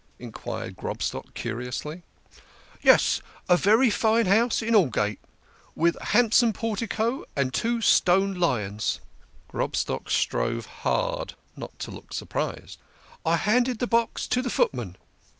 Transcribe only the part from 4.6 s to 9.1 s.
in Aldgate, with a handsome portico and two stone lions."